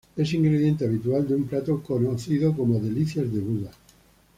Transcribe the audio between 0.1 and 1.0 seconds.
Es ingrediente